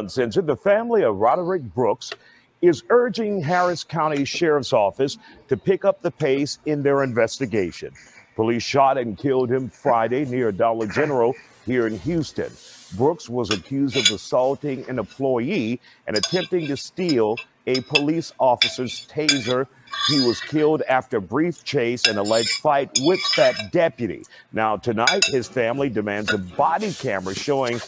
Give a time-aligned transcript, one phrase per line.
[0.00, 2.10] Uncensored, the family of Roderick Brooks
[2.62, 7.92] is urging Harris County Sheriff's Office to pick up the pace in their investigation.
[8.34, 11.34] Police shot and killed him Friday near Dollar General
[11.66, 12.50] here in Houston.
[12.96, 17.36] Brooks was accused of assaulting an employee and attempting to steal
[17.66, 19.66] a police officer's taser.
[20.08, 24.24] He was killed after a brief chase and alleged fight with that deputy.
[24.50, 27.80] Now, tonight, his family demands a body camera showing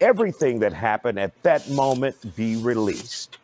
[0.00, 3.38] everything that happened at that moment be released.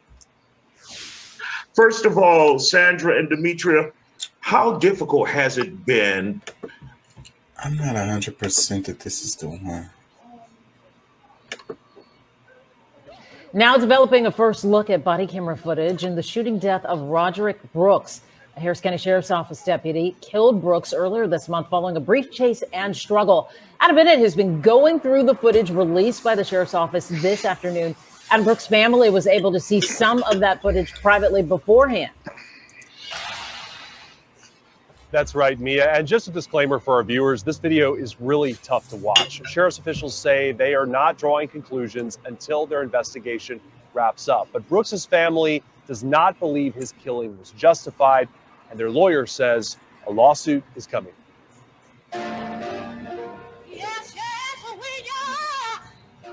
[1.74, 3.92] First of all, Sandra and Demetria,
[4.40, 6.40] how difficult has it been?
[7.62, 9.90] I'm not 100% that this is the one.
[13.52, 17.72] Now developing a first look at body camera footage in the shooting death of Roderick
[17.72, 18.20] Brooks.
[18.56, 22.96] Harris County Sheriff's Office deputy killed Brooks earlier this month following a brief chase and
[22.96, 23.50] struggle.
[23.80, 27.94] Adam Bennett has been going through the footage released by the Sheriff's Office this afternoon.
[28.30, 32.10] Adam Brooks' family was able to see some of that footage privately beforehand.
[35.10, 35.92] That's right, Mia.
[35.92, 39.42] And just a disclaimer for our viewers this video is really tough to watch.
[39.46, 43.60] Sheriff's officials say they are not drawing conclusions until their investigation
[43.92, 44.48] wraps up.
[44.50, 48.28] But Brooks's family does not believe his killing was justified,
[48.70, 51.12] and their lawyer says a lawsuit is coming.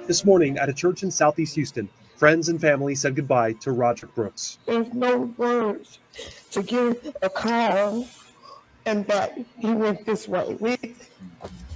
[0.05, 4.13] This morning at a church in Southeast Houston, friends and family said goodbye to Roderick
[4.15, 4.59] Brooks.
[4.65, 5.99] There's no words
[6.51, 8.05] to give a call
[8.85, 10.57] and that he went this way.
[10.59, 10.77] We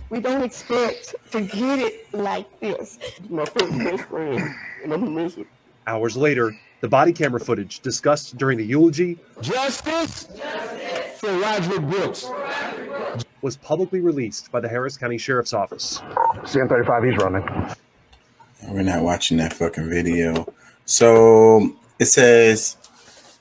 [0.10, 2.98] we don't expect to get it like this.
[3.30, 5.48] My first best friend, and I'm gonna miss it.
[5.86, 11.20] Hours later, the body camera footage discussed during the eulogy Justice, Justice.
[11.20, 12.30] for Roderick Brooks
[13.42, 16.00] was publicly released by the Harris County Sheriff's Office.
[16.44, 17.76] CN35, he's running.
[18.68, 20.52] We're not watching that fucking video.
[20.86, 22.78] So it says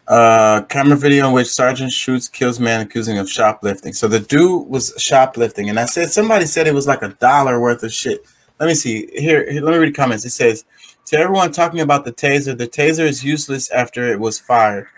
[0.09, 3.93] uh, camera video in which sergeant shoots, kills man accusing of shoplifting.
[3.93, 7.61] So the dude was shoplifting, and I said somebody said it was like a dollar
[7.61, 8.25] worth of shit.
[8.61, 9.63] Let me see here, here.
[9.63, 10.25] Let me read the comments.
[10.25, 10.65] It says
[11.07, 14.89] to everyone talking about the taser, the taser is useless after it was fired.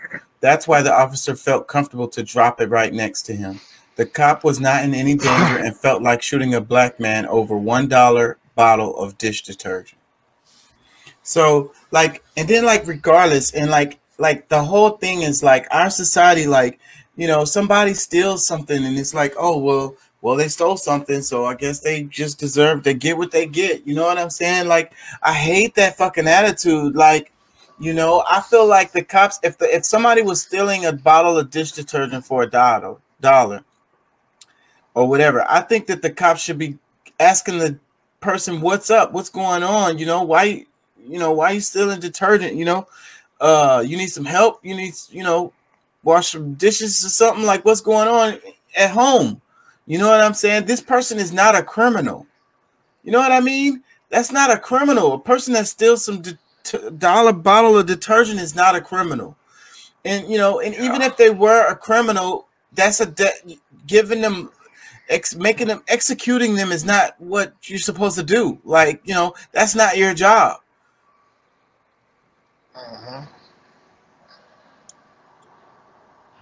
[0.41, 3.59] That's why the officer felt comfortable to drop it right next to him.
[3.95, 7.57] The cop was not in any danger and felt like shooting a black man over
[7.57, 9.99] one dollar bottle of dish detergent.
[11.21, 15.89] So like, and then like, regardless, and like like the whole thing is like our
[15.89, 16.79] society like
[17.15, 21.45] you know somebody steals something and it's like oh well well they stole something so
[21.45, 23.85] i guess they just deserve to get what they get.
[23.85, 24.67] You know what i'm saying?
[24.67, 24.93] Like
[25.23, 26.95] i hate that fucking attitude.
[26.95, 27.31] Like
[27.79, 31.37] you know i feel like the cops if the if somebody was stealing a bottle
[31.37, 33.63] of dish detergent for a dollar dollar
[34.95, 36.77] or whatever i think that the cops should be
[37.21, 37.79] asking the
[38.19, 39.11] person what's up?
[39.11, 39.97] What's going on?
[39.97, 40.65] You know why
[41.05, 42.55] you know why you stealing detergent?
[42.55, 42.87] You know
[43.39, 44.59] uh you need some help?
[44.63, 45.53] You need you know
[46.03, 47.45] wash some dishes or something?
[47.45, 48.39] Like what's going on
[48.75, 49.41] at home
[49.89, 50.65] you know what i'm saying?
[50.65, 52.27] This person is not a criminal.
[53.03, 53.83] You know what i mean?
[54.09, 55.13] That's not a criminal.
[55.13, 56.37] A person that steals some de-
[56.91, 59.35] dollar bottle of detergent is not a criminal.
[60.05, 63.57] And you know and even if they were a criminal that's a de-
[63.87, 64.51] giving them
[65.09, 68.59] ex- making them executing them is not what you're supposed to do.
[68.63, 70.59] Like you know that's not your job.
[72.75, 73.25] Mm-hmm.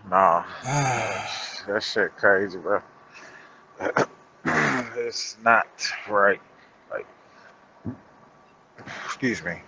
[0.10, 2.82] Nah, that shit crazy, bro.
[4.46, 5.68] it's not
[6.10, 6.42] right.
[6.92, 7.06] Like,
[9.06, 9.62] excuse me.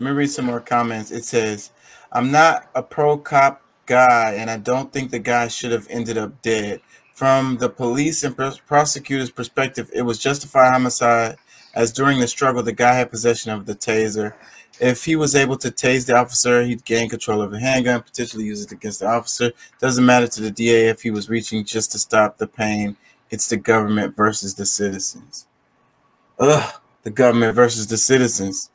[0.00, 1.10] Let me read some more comments.
[1.10, 1.72] It says,
[2.12, 6.16] I'm not a pro cop guy, and I don't think the guy should have ended
[6.16, 6.80] up dead.
[7.14, 11.36] From the police and pros- prosecutor's perspective, it was justified homicide,
[11.74, 14.34] as during the struggle, the guy had possession of the taser.
[14.80, 18.44] If he was able to tase the officer, he'd gain control of a handgun, potentially
[18.44, 19.50] use it against the officer.
[19.80, 22.96] Doesn't matter to the DA if he was reaching just to stop the pain.
[23.30, 25.46] It's the government versus the citizens.
[26.38, 28.70] Ugh, the government versus the citizens.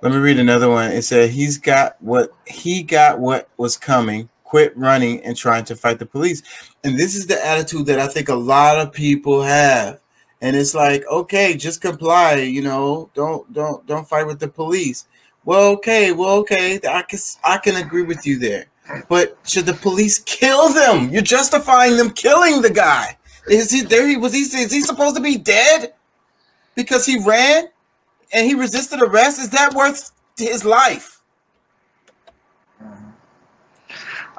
[0.00, 0.92] Let me read another one.
[0.92, 4.28] It said he's got what he got what was coming.
[4.44, 6.42] Quit running and trying to fight the police.
[6.84, 10.00] And this is the attitude that I think a lot of people have.
[10.40, 15.06] And it's like, okay, just comply, you know, don't don't don't fight with the police.
[15.44, 18.66] Well, okay, well, okay, I can I can agree with you there.
[19.08, 21.10] But should the police kill them?
[21.10, 23.18] You're justifying them killing the guy.
[23.48, 24.06] Is he there?
[24.06, 25.94] He was he is he supposed to be dead
[26.74, 27.68] because he ran
[28.32, 29.38] and he resisted arrest?
[29.38, 31.20] Is that worth his life?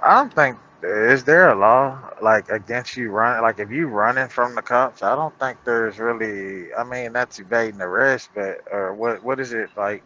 [0.02, 4.30] I don't think is there a law like against you running like if you running
[4.30, 8.94] from the cops i don't think there's really i mean that's evading arrest but or
[8.94, 10.02] what what is it like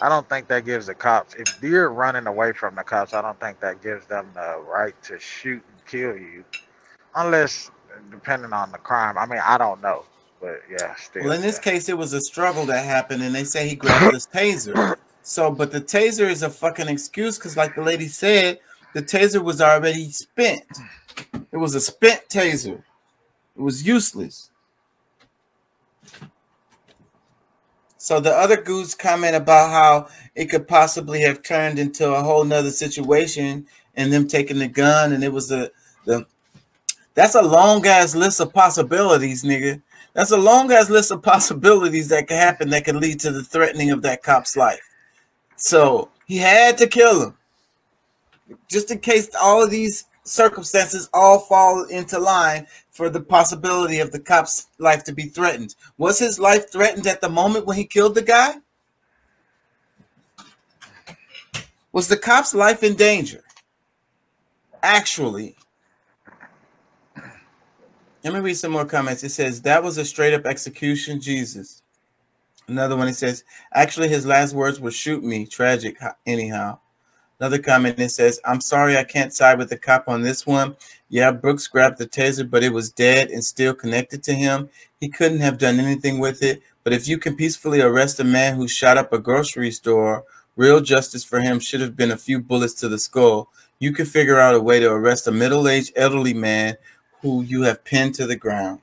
[0.00, 1.34] I don't think that gives the cops.
[1.34, 4.94] If you're running away from the cops, I don't think that gives them the right
[5.04, 6.44] to shoot and kill you,
[7.14, 7.70] unless
[8.10, 9.18] depending on the crime.
[9.18, 10.04] I mean, I don't know,
[10.40, 11.24] but yeah, still.
[11.24, 14.14] Well, in this case, it was a struggle that happened, and they say he grabbed
[14.14, 14.96] his taser.
[15.22, 18.58] So, but the taser is a fucking excuse because, like the lady said,
[18.94, 20.64] the taser was already spent.
[21.50, 22.82] It was a spent taser.
[23.56, 24.50] It was useless.
[28.04, 32.44] So the other goose comment about how it could possibly have turned into a whole
[32.44, 35.72] nother situation and them taking the gun and it was the
[36.04, 36.26] the
[37.14, 39.80] that's a long ass list of possibilities, nigga.
[40.12, 43.44] That's a long ass list of possibilities that could happen that could lead to the
[43.44, 44.82] threatening of that cop's life.
[45.56, 47.36] So he had to kill him.
[48.68, 54.10] Just in case all of these circumstances all fall into line for the possibility of
[54.10, 55.74] the cop's life to be threatened.
[55.98, 58.54] Was his life threatened at the moment when he killed the guy?
[61.92, 63.42] Was the cop's life in danger?
[64.82, 65.56] Actually,
[68.24, 69.22] let me read some more comments.
[69.22, 71.82] It says that was a straight up execution, Jesus.
[72.66, 73.44] Another one, it says,
[73.74, 75.44] actually, his last words were shoot me.
[75.44, 76.78] Tragic, anyhow.
[77.38, 80.74] Another comment, it says, I'm sorry I can't side with the cop on this one.
[81.10, 84.70] Yeah, Brooks grabbed the taser, but it was dead and still connected to him.
[84.98, 86.62] He couldn't have done anything with it.
[86.82, 90.24] But if you can peacefully arrest a man who shot up a grocery store,
[90.56, 93.50] real justice for him should have been a few bullets to the skull.
[93.78, 96.76] You could figure out a way to arrest a middle aged elderly man
[97.24, 98.78] who you have pinned to the ground.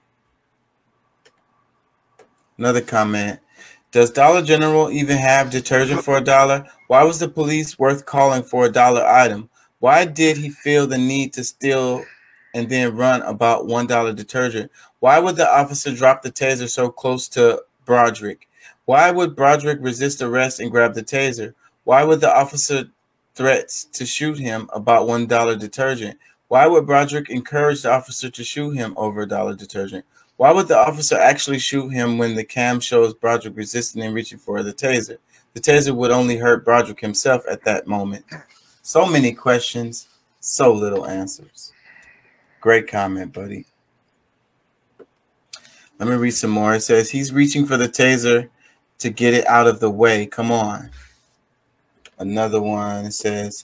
[2.58, 3.40] Another comment.
[3.92, 6.66] Does Dollar General even have detergent for a dollar?
[6.88, 9.52] Why was the police worth calling for a dollar item?
[9.78, 12.04] Why did he feel the need to steal
[12.56, 14.72] and then run about one dollar detergent?
[15.02, 18.48] Why would the officer drop the taser so close to Broderick?
[18.86, 21.54] Why would Broderick resist arrest and grab the taser?
[21.84, 22.86] Why would the officer
[23.36, 26.18] threats to shoot him about one dollar detergent?
[26.52, 30.04] Why would Broderick encourage the officer to shoot him over a dollar detergent?
[30.36, 34.38] Why would the officer actually shoot him when the cam shows Broderick resisting and reaching
[34.38, 35.16] for the taser?
[35.54, 38.26] The taser would only hurt Broderick himself at that moment.
[38.82, 40.10] So many questions,
[40.42, 41.72] so little answers.
[42.60, 43.66] Great comment, buddy.
[46.00, 46.76] Let me read some more.
[46.76, 48.50] It says he's reaching for the taser
[48.98, 50.26] to get it out of the way.
[50.26, 50.92] Come on.
[52.20, 53.64] Another one says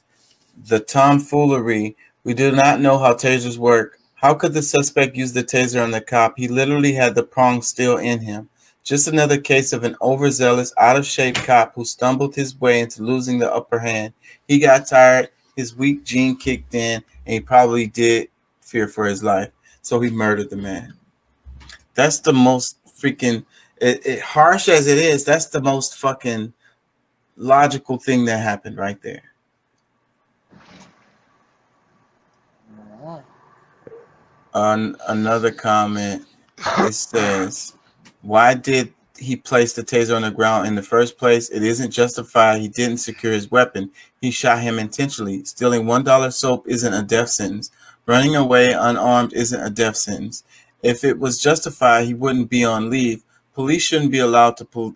[0.70, 1.98] the tomfoolery.
[2.28, 4.02] We do not know how tasers work.
[4.16, 6.34] How could the suspect use the taser on the cop?
[6.36, 8.50] He literally had the prong still in him.
[8.84, 13.02] Just another case of an overzealous, out of shape cop who stumbled his way into
[13.02, 14.12] losing the upper hand.
[14.46, 18.28] He got tired, his weak gene kicked in, and he probably did
[18.60, 19.52] fear for his life.
[19.82, 20.96] So he murdered the man.
[21.94, 23.46] That's the most freaking
[23.78, 25.24] it, it, harsh as it is.
[25.24, 26.52] That's the most fucking
[27.38, 29.24] logical thing that happened right there.
[34.58, 36.26] On another comment,
[36.80, 37.74] it says,
[38.24, 41.48] "Why did he place the taser on the ground in the first place?
[41.50, 42.60] It isn't justified.
[42.62, 43.92] He didn't secure his weapon.
[44.20, 45.44] He shot him intentionally.
[45.46, 47.70] Stealing one dollar soap isn't a death sentence.
[48.08, 50.44] Running away unarmed isn't a death sentence.
[50.82, 53.24] If it was justified, he wouldn't be on leave.
[53.54, 54.96] Police shouldn't be allowed to pol-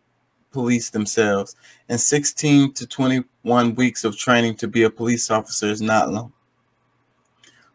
[0.52, 1.56] police themselves.
[1.88, 6.34] And 16 to 21 weeks of training to be a police officer is not long,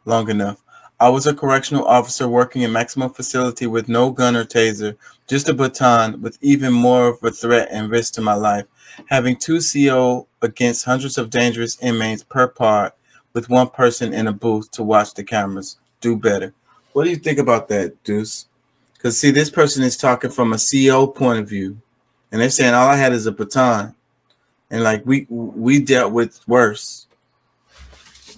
[0.04, 0.65] long enough.
[0.98, 5.48] I was a correctional officer working in maximum facility with no gun or taser, just
[5.48, 8.64] a baton with even more of a threat and risk to my life.
[9.06, 12.94] Having two CO against hundreds of dangerous inmates per part
[13.34, 15.76] with one person in a booth to watch the cameras.
[16.00, 16.54] Do better.
[16.94, 18.46] What do you think about that, Deuce?
[18.94, 21.78] Because see, this person is talking from a CO point of view,
[22.32, 23.94] and they're saying all I had is a baton,
[24.70, 27.06] and like we we dealt with worse,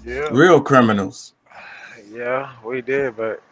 [0.05, 0.29] Yeah.
[0.33, 1.35] real criminals.
[2.13, 3.43] Yeah, we did, but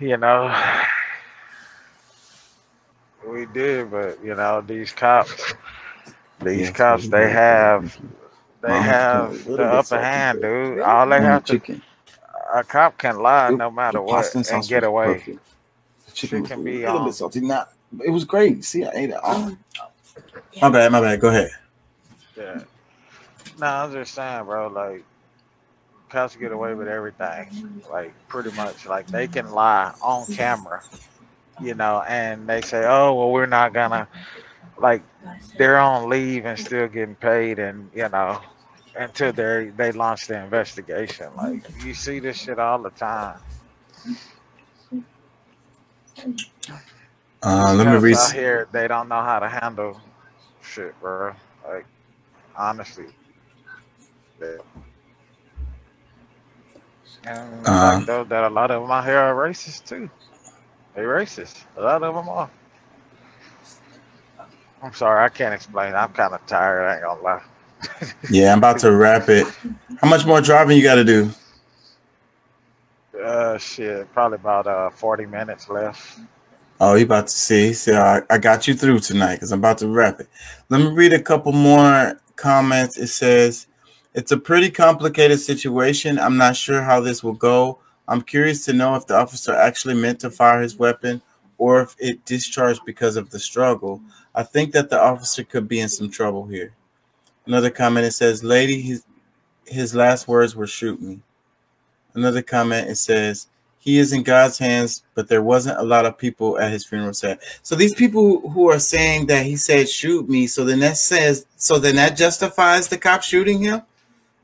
[0.00, 0.54] you know,
[3.28, 5.54] we did, but you know, these cops,
[6.42, 7.30] these Yes, cops, they did.
[7.30, 7.98] have,
[8.62, 10.80] they Mom, have a the upper hand, dude.
[10.80, 11.60] All they have to,
[12.54, 15.24] a cop can lie The- no matter what pasta and and sauce get away.
[15.24, 15.40] perfect.
[16.06, 17.40] The chicken Shit was a can be little um, bit salty.
[17.40, 17.70] Not,
[18.04, 18.64] it was great.
[18.64, 19.56] See, I ate it all.
[20.62, 21.20] My bad, my bad.
[21.20, 21.50] Go ahead.
[22.36, 22.62] Yeah.
[23.58, 24.68] No, I'm just saying, bro.
[24.68, 25.04] Like,
[26.14, 27.82] cops get away with everything.
[27.90, 28.86] Like, pretty much.
[28.86, 30.82] Like, they can lie on camera,
[31.60, 34.08] you know, and they say, oh, well, we're not gonna,
[34.78, 35.02] like,
[35.58, 38.40] they're on leave and still getting paid, and, you know,
[38.96, 41.26] until they they launch the investigation.
[41.36, 43.38] Like, you see this shit all the time.
[47.42, 48.16] Uh, let me read.
[48.16, 50.00] out here, they don't know how to handle
[50.62, 51.34] shit, bro.
[51.66, 51.86] Like
[52.56, 53.06] honestly.
[54.40, 54.56] Yeah.
[57.26, 57.80] And Uh-huh.
[57.82, 60.10] like though, that a lot of them out here are racist too.
[60.94, 61.64] They racist.
[61.76, 62.50] A lot of them are.
[64.82, 65.94] I'm sorry, I can't explain.
[65.94, 66.86] I'm kind of tired.
[66.86, 67.42] I ain't gonna lie.
[68.28, 69.54] Yeah, I'm about to wrap it.
[69.96, 71.30] How much more driving you got to do?
[73.22, 76.20] Uh, shit, probably about uh 40 minutes left.
[76.80, 77.72] Oh, you about to see?
[77.72, 80.28] See, I, I got you through tonight because I'm about to wrap it.
[80.68, 82.98] Let me read a couple more comments.
[82.98, 83.66] It says,
[84.14, 86.20] It's a pretty complicated situation.
[86.20, 87.80] I'm not sure how this will go.
[88.06, 91.20] I'm curious to know if the officer actually meant to fire his weapon
[91.58, 94.00] or if it discharged because of the struggle.
[94.34, 96.74] I think that the officer could be in some trouble here.
[97.46, 99.04] Another comment it says, Lady, his,
[99.66, 101.20] his last words were shoot me.
[102.14, 106.16] Another comment it says, he is in God's hands, but there wasn't a lot of
[106.16, 107.42] people at his funeral set.
[107.62, 111.46] So these people who are saying that he said shoot me, so then that says
[111.56, 113.82] so then that justifies the cop shooting him.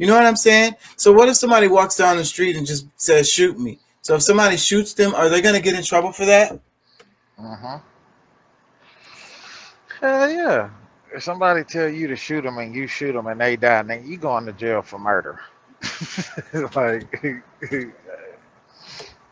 [0.00, 0.76] You know what I'm saying?
[0.96, 3.78] So what if somebody walks down the street and just says shoot me?
[4.00, 6.58] So if somebody shoots them, are they gonna get in trouble for that?
[7.38, 7.78] Uh-huh.
[10.00, 10.70] Hell yeah.
[11.14, 14.06] If somebody tell you to shoot them and you shoot them and they die, then
[14.06, 15.38] you going to jail for murder.
[16.74, 17.44] like,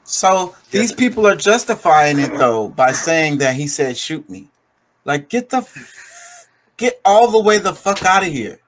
[0.04, 4.48] So these people are justifying it though by saying that he said shoot me.
[5.06, 6.46] Like get the f-
[6.76, 8.58] get all the way the fuck out of here.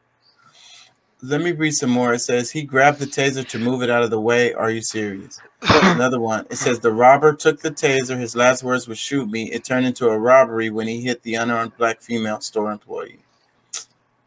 [1.22, 2.14] Let me read some more.
[2.14, 4.54] It says he grabbed the taser to move it out of the way.
[4.54, 5.40] Are you serious?
[5.62, 6.46] Another one.
[6.50, 8.18] It says the robber took the taser.
[8.18, 9.50] His last words were shoot me.
[9.52, 13.18] It turned into a robbery when he hit the unarmed black female store employee.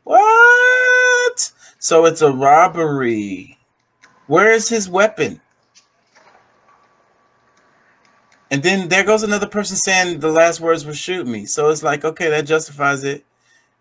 [0.03, 1.51] What?
[1.79, 3.57] So it's a robbery.
[4.27, 5.41] Where is his weapon?
[8.51, 11.47] And then there goes another person saying the last words were shoot me.
[11.47, 13.25] So it's like, okay, that justifies it.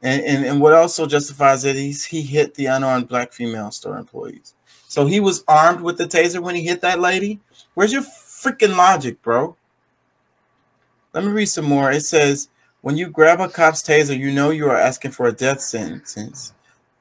[0.02, 3.96] And and, and what also justifies it is he hit the unarmed black female store
[3.96, 4.54] employees.
[4.88, 7.40] So he was armed with the taser when he hit that lady.
[7.74, 9.56] Where's your freaking logic, bro?
[11.14, 11.90] Let me read some more.
[11.90, 12.48] It says,
[12.80, 16.52] when you grab a cop's taser, you know you are asking for a death sentence.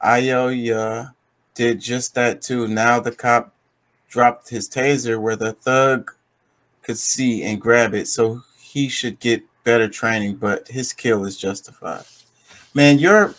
[0.02, 1.12] Ioya
[1.54, 2.68] did just that too.
[2.68, 3.54] Now the cop
[4.08, 6.12] dropped his taser where the thug
[6.82, 11.36] could see and grab it, so he should get better training, but his kill is
[11.36, 12.04] justified.
[12.74, 13.34] Man, your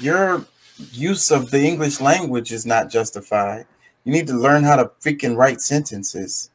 [0.00, 0.46] your
[0.90, 3.66] use of the English language is not justified.
[4.02, 6.50] You need to learn how to freaking write sentences.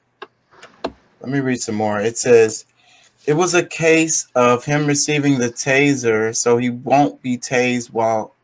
[1.21, 1.99] Let me read some more.
[1.99, 2.65] It says
[3.25, 8.35] it was a case of him receiving the taser, so he won't be tased while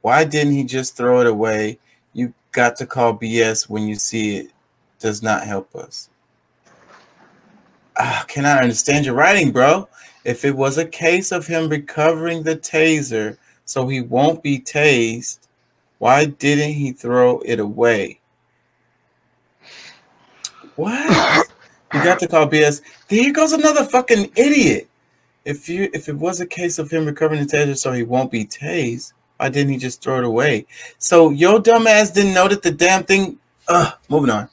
[0.00, 1.78] why didn't he just throw it away?
[2.12, 4.50] You got to call BS when you see it.
[4.98, 6.10] Does not help us.
[7.96, 9.88] Ah, can I understand your writing, bro?
[10.24, 15.38] If it was a case of him recovering the taser so he won't be tased,
[15.98, 18.20] why didn't he throw it away?
[20.76, 21.48] What?
[21.92, 22.80] You got to call BS.
[23.08, 24.88] There goes another fucking idiot.
[25.44, 28.30] If you if it was a case of him recovering the taser so he won't
[28.30, 30.66] be tased, why didn't he just throw it away?
[30.98, 33.38] So your dumbass didn't know that the damn thing.
[33.68, 34.48] Ugh, moving on.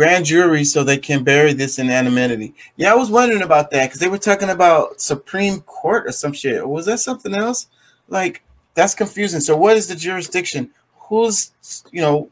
[0.00, 2.54] Grand jury so they can bury this in anonymity.
[2.74, 6.32] Yeah, I was wondering about that because they were talking about Supreme Court or some
[6.32, 6.66] shit.
[6.66, 7.66] Was that something else?
[8.08, 8.42] Like
[8.72, 9.40] that's confusing.
[9.40, 10.70] So what is the jurisdiction?
[10.94, 11.52] Who's
[11.92, 12.30] you know?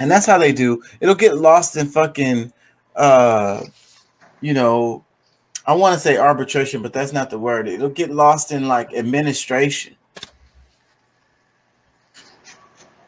[0.00, 0.82] And that's how they do.
[0.98, 2.52] It'll get lost in fucking
[2.96, 3.62] uh
[4.40, 5.04] you know
[5.64, 7.68] I want to say arbitration, but that's not the word.
[7.68, 9.94] It'll get lost in like administration.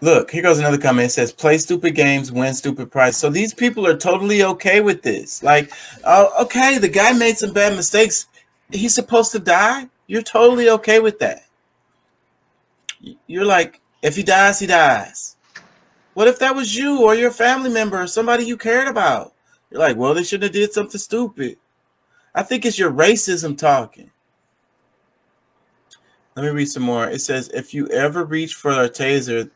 [0.02, 1.06] Look, here goes another comment.
[1.06, 5.02] It says, "Play stupid games, win stupid prize." So these people are totally okay with
[5.02, 5.44] this.
[5.44, 5.72] Like,
[6.04, 8.26] oh, okay, the guy made some bad mistakes.
[8.72, 9.88] He's supposed to die.
[10.08, 11.44] You're totally okay with that.
[13.28, 15.36] You're like, if he dies, he dies.
[16.14, 19.32] What if that was you or your family member or somebody you cared about?
[19.70, 21.58] You're like, well, they shouldn't have did something stupid.
[22.34, 24.10] I think it's your racism talking.
[26.34, 27.08] Let me read some more.
[27.08, 29.50] It says, if you ever reach for a taser,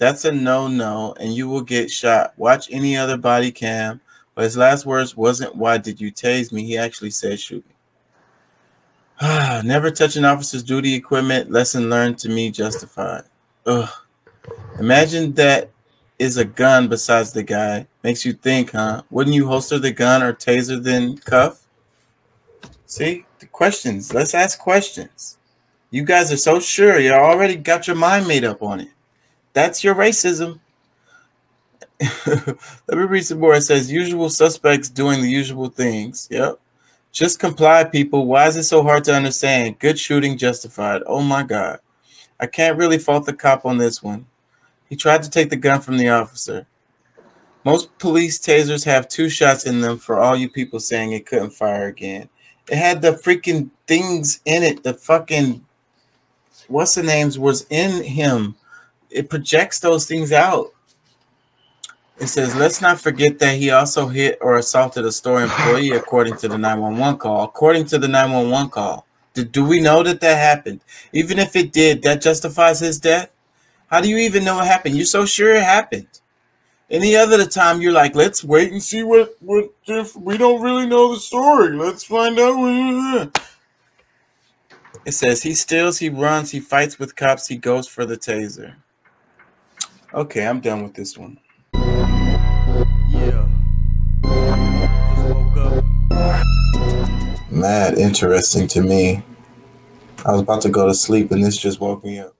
[0.00, 2.32] that's a no-no, and you will get shot.
[2.38, 4.00] Watch any other body cam.
[4.34, 7.74] But his last words wasn't "Why did you tase me?" He actually said, "Shoot me."
[9.62, 11.50] Never touch an officer's duty equipment.
[11.50, 13.24] Lesson learned to me justified.
[13.66, 13.90] Ugh.
[14.78, 15.68] Imagine that
[16.18, 17.86] is a gun besides the guy.
[18.02, 19.02] Makes you think, huh?
[19.10, 21.66] Wouldn't you holster the gun or taser then cuff?
[22.86, 24.14] See the questions.
[24.14, 25.36] Let's ask questions.
[25.90, 26.98] You guys are so sure.
[26.98, 28.88] You already got your mind made up on it.
[29.52, 30.60] That's your racism.
[32.26, 32.56] Let
[32.88, 33.54] me read some more.
[33.54, 36.28] It says usual suspects doing the usual things.
[36.30, 36.58] Yep.
[37.12, 38.26] Just comply, people.
[38.26, 39.78] Why is it so hard to understand?
[39.78, 41.02] Good shooting justified.
[41.06, 41.80] Oh my God.
[42.38, 44.26] I can't really fault the cop on this one.
[44.88, 46.66] He tried to take the gun from the officer.
[47.64, 51.50] Most police tasers have two shots in them for all you people saying it couldn't
[51.50, 52.28] fire again.
[52.68, 54.82] It had the freaking things in it.
[54.82, 55.64] The fucking
[56.68, 58.54] what's the names was in him.
[59.10, 60.72] It projects those things out.
[62.18, 66.36] It says, let's not forget that he also hit or assaulted a store employee according
[66.38, 67.44] to the 911 call.
[67.44, 69.06] According to the 911 call.
[69.32, 70.80] Do, do we know that that happened?
[71.12, 73.30] Even if it did, that justifies his death?
[73.86, 74.96] How do you even know it happened?
[74.96, 76.20] You're so sure it happened.
[76.90, 80.86] Any other time, you're like, let's wait and see what what if we don't really
[80.86, 81.76] know the story.
[81.76, 83.38] Let's find out.
[85.04, 88.74] It says he steals, he runs, he fights with cops, he goes for the taser.
[90.12, 91.38] Okay, I'm done with this one.
[91.72, 93.46] Yeah.
[94.24, 95.84] Just woke up.
[97.52, 99.22] Mad interesting to me.
[100.26, 102.34] I was about to go to sleep and this just woke me up.